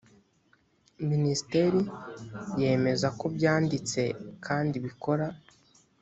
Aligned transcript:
minisiteri 1.09 1.79
yemeza 2.61 3.07
ko 3.19 3.25
byanditse 3.35 4.01
kandi 4.45 4.75
bikora 4.85 5.25